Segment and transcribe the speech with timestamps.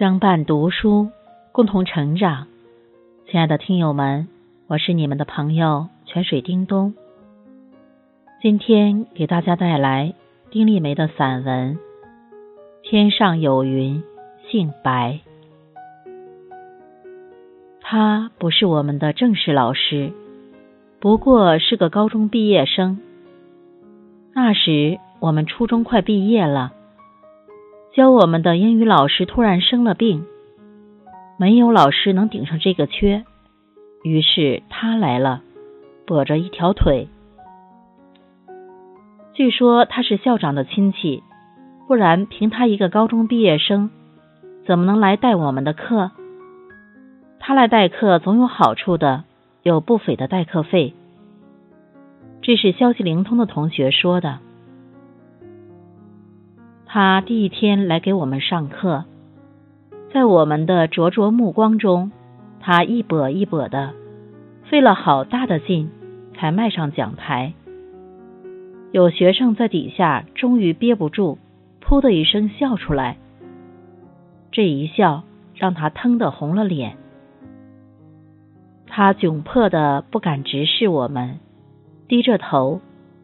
[0.00, 1.10] 相伴读书，
[1.52, 2.46] 共同成长。
[3.30, 4.28] 亲爱的听友们，
[4.66, 6.94] 我是你们的朋友泉水叮咚。
[8.40, 10.14] 今天给大家带来
[10.50, 11.74] 丁立梅的散文
[12.82, 14.02] 《天上有云，
[14.50, 15.20] 姓白》。
[17.82, 20.14] 他不是我们的正式老师，
[20.98, 22.98] 不过是个高中毕业生。
[24.32, 26.72] 那时我们初中快毕业了。
[27.92, 30.24] 教我们的英语老师突然生了病，
[31.36, 33.24] 没有老师能顶上这个缺，
[34.04, 35.42] 于是他来了，
[36.06, 37.08] 跛着一条腿。
[39.34, 41.24] 据说他是校长的亲戚，
[41.88, 43.90] 不然凭他一个高中毕业生，
[44.64, 46.12] 怎么能来带我们的课？
[47.40, 49.24] 他来代课总有好处的，
[49.64, 50.94] 有不菲的代课费。
[52.40, 54.38] 这是消息灵通的同学说的。
[56.92, 59.04] 他第一天来给我们上课，
[60.12, 62.10] 在我们的灼灼目光中，
[62.58, 63.94] 他一跛一跛的，
[64.64, 65.88] 费了好大的劲
[66.34, 67.52] 才迈上讲台。
[68.90, 71.38] 有学生在底下终于憋不住，
[71.80, 73.18] 噗的一声笑出来。
[74.50, 75.22] 这一笑
[75.54, 76.96] 让他腾的红了脸，
[78.88, 81.38] 他窘迫的不敢直视我们，
[82.08, 82.80] 低着头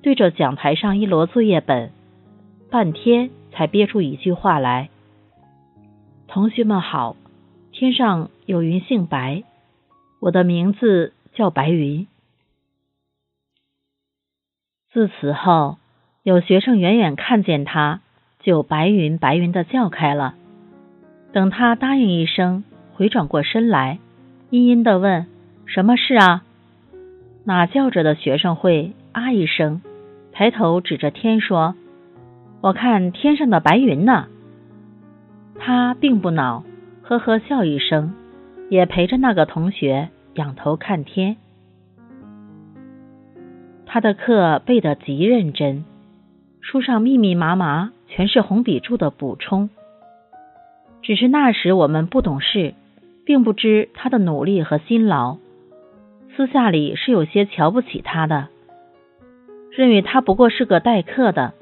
[0.00, 1.90] 对着讲台上一摞作业本，
[2.70, 3.28] 半天。
[3.52, 4.88] 才憋出一句话来
[6.28, 7.16] ：“同学们好，
[7.72, 9.42] 天上有云姓白，
[10.20, 12.06] 我的名字叫白云。”
[14.92, 15.78] 自此后，
[16.22, 18.00] 有学生远远看见他，
[18.40, 20.34] 就白云白云的叫开了。
[21.32, 22.64] 等他答应一声，
[22.94, 23.98] 回转过身来，
[24.50, 25.26] 阴阴的问
[25.66, 26.44] ：“什么事啊？”
[27.44, 29.80] 哪叫着的学生会啊一声，
[30.32, 31.74] 抬头指着天说。
[32.62, 34.26] 我看天上的白云呢，
[35.58, 36.62] 他并不恼，
[37.02, 38.12] 呵呵笑一声，
[38.68, 41.38] 也陪着那个同学仰头看天。
[43.86, 45.84] 他的课背得极认真，
[46.60, 49.70] 书上密密麻麻全是红笔注的补充。
[51.00, 52.74] 只是那时我们不懂事，
[53.24, 55.38] 并不知他的努力和辛劳，
[56.36, 58.48] 私下里是有些瞧不起他的，
[59.70, 61.54] 认为他不过是个代课的。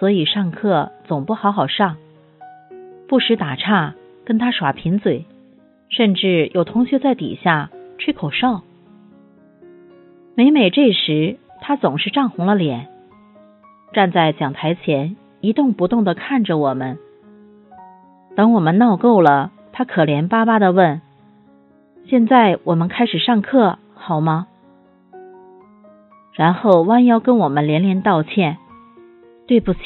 [0.00, 1.98] 所以上课总不好好上，
[3.06, 3.92] 不时打岔，
[4.24, 5.26] 跟他耍贫嘴，
[5.90, 7.68] 甚至有同学在底下
[7.98, 8.62] 吹口哨。
[10.34, 12.88] 每每这时，他总是涨红了脸，
[13.92, 16.96] 站在讲台前一动不动的看着我们。
[18.34, 21.02] 等我们闹够了，他可怜巴巴的问
[22.08, 24.46] ：“现在我们开始上课好吗？”
[26.32, 28.56] 然后弯腰跟我们连连道歉。
[29.50, 29.80] 对不起，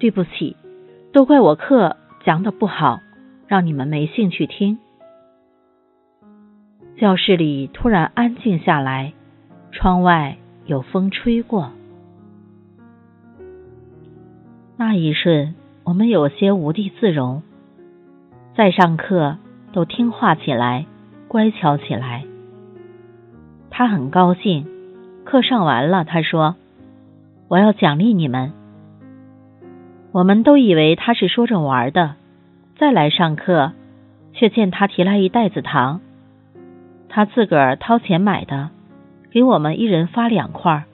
[0.00, 0.56] 对不起，
[1.12, 2.98] 都怪我课讲的不好，
[3.46, 4.78] 让你们没兴趣听。
[6.98, 9.12] 教室里突然安静下来，
[9.70, 11.70] 窗外有风吹过。
[14.76, 17.44] 那一瞬，我们有些无地自容，
[18.56, 19.36] 再上课
[19.72, 20.84] 都听话起来，
[21.28, 22.24] 乖巧起来。
[23.70, 24.66] 他很高兴，
[25.24, 26.56] 课上完了，他说
[27.46, 28.52] ：“我要奖励你们。”
[30.16, 32.14] 我们都以为他是说着玩的，
[32.78, 33.72] 再来上课，
[34.32, 36.00] 却见他提来一袋子糖，
[37.10, 38.70] 他自个儿掏钱买的，
[39.30, 40.84] 给我们一人发两块。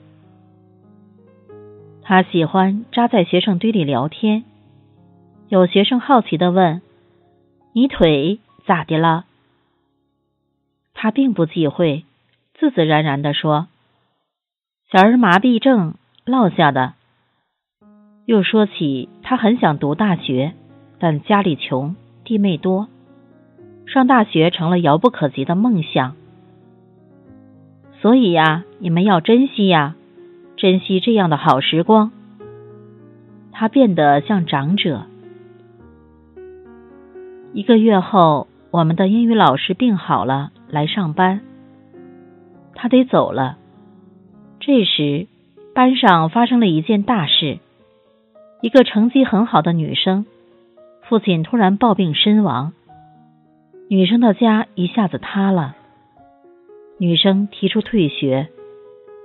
[2.01, 4.43] 他喜欢扎在学生堆里聊天，
[5.47, 6.81] 有学生好奇的问
[7.71, 9.23] ：“你腿咋的了？”
[10.93, 12.03] 他并不忌讳，
[12.59, 13.67] 自自然然的说
[14.91, 15.93] ：“小儿麻痹症
[16.25, 16.95] 落下的。”
[18.25, 20.53] 又说起他很想读大学，
[20.97, 22.87] 但家里穷，弟妹多，
[23.85, 26.15] 上大学成了遥不可及的梦想。
[27.99, 29.95] 所以呀，你们要珍惜呀，
[30.55, 32.11] 珍惜这样的好时光。
[33.51, 35.03] 他变得像长者。
[37.53, 41.41] 一个月后，我们的英语老师病好了，来上班，
[42.73, 43.57] 他得走了。
[44.61, 45.27] 这时，
[45.75, 47.59] 班上发生了一件大事。
[48.63, 50.25] 一个成绩很好的女生，
[51.01, 52.71] 父亲突然暴病身亡，
[53.89, 55.75] 女生的家一下子塌了。
[56.97, 58.47] 女生提出退学，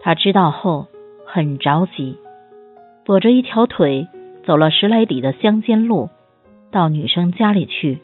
[0.01, 0.89] 他知道后
[1.25, 2.19] 很着急，
[3.07, 4.09] 跛着一条腿
[4.45, 6.09] 走了十来里的乡间路，
[6.73, 8.01] 到女生家里去。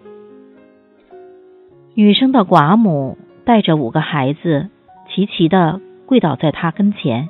[1.94, 4.68] 女生的寡母带着五个孩子，
[5.10, 7.28] 齐齐的跪倒在他跟前，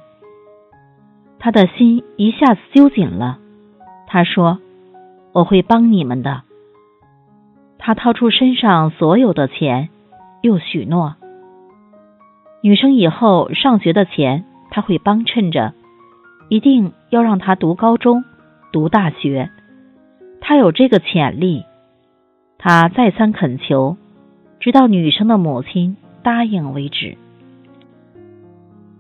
[1.39, 3.39] 他的心一下子揪紧了。
[4.15, 4.61] 他说
[5.35, 6.43] ：“我会帮你们的。”
[7.79, 9.89] 他掏出身上所有的钱，
[10.41, 11.17] 又许诺，
[12.63, 15.73] 女生以后上学的钱他会帮衬着，
[16.49, 18.23] 一定要让她读高中、
[18.71, 19.51] 读大学。
[20.41, 21.65] 他有这个潜力。
[22.57, 23.97] 他再三恳求，
[24.61, 27.19] 直到女生的母亲答应为止。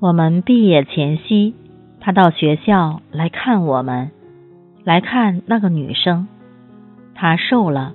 [0.00, 1.54] 我们毕业前夕，
[2.00, 4.10] 他到学校来看我们，
[4.84, 6.28] 来看那个女生。
[7.14, 7.94] 她瘦了，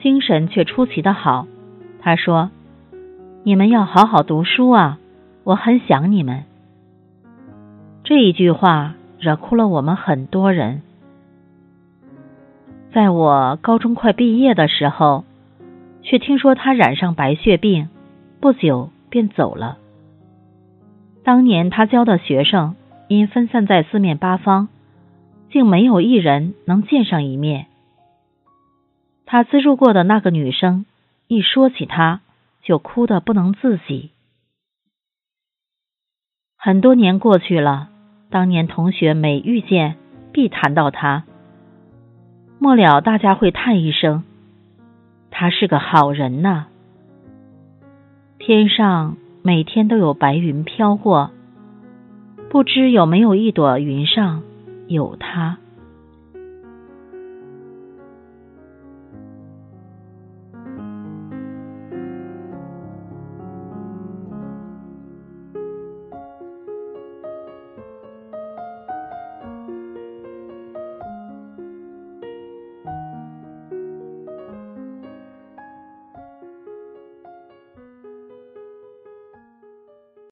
[0.00, 1.46] 精神却出奇的好。
[2.00, 2.50] 她说
[3.42, 4.98] ：“你们要好好读书啊，
[5.44, 6.44] 我很想你们。”
[8.04, 10.82] 这一句话惹哭了我们很多人。
[12.92, 15.24] 在我高中快毕业的时候，
[16.02, 17.88] 却听说他染上白血病，
[18.40, 19.78] 不久便走了。
[21.24, 22.76] 当年他教的学生
[23.08, 24.68] 因分散在四面八方，
[25.50, 27.66] 竟没有一人能见上一面。
[29.24, 30.86] 他资助过的那个女生，
[31.26, 32.20] 一说起他，
[32.62, 34.10] 就哭得不能自己。
[36.56, 37.88] 很多年过去了，
[38.30, 39.96] 当年同学每遇见，
[40.32, 41.24] 必谈到他。
[42.58, 44.24] 末了，大家会叹一声
[45.30, 46.66] ：“他是个好人呐。”
[48.38, 51.30] 天上每天都有白云飘过，
[52.48, 54.42] 不知有没有一朵云上
[54.88, 55.58] 有他。